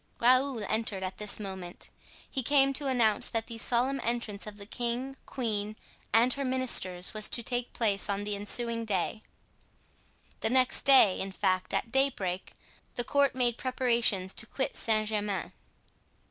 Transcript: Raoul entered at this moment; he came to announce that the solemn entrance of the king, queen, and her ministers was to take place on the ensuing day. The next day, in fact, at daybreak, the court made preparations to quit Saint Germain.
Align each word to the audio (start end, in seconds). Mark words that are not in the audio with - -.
Raoul 0.19 0.63
entered 0.63 1.03
at 1.03 1.19
this 1.19 1.39
moment; 1.39 1.91
he 2.27 2.41
came 2.41 2.73
to 2.73 2.87
announce 2.87 3.29
that 3.29 3.45
the 3.45 3.59
solemn 3.59 4.01
entrance 4.03 4.47
of 4.47 4.57
the 4.57 4.65
king, 4.65 5.15
queen, 5.27 5.75
and 6.11 6.33
her 6.33 6.43
ministers 6.43 7.13
was 7.13 7.27
to 7.29 7.43
take 7.43 7.71
place 7.71 8.09
on 8.09 8.23
the 8.23 8.35
ensuing 8.35 8.83
day. 8.83 9.21
The 10.39 10.49
next 10.49 10.85
day, 10.85 11.19
in 11.19 11.31
fact, 11.31 11.71
at 11.71 11.91
daybreak, 11.91 12.53
the 12.95 13.03
court 13.03 13.35
made 13.35 13.59
preparations 13.59 14.33
to 14.33 14.47
quit 14.47 14.75
Saint 14.75 15.09
Germain. 15.09 15.51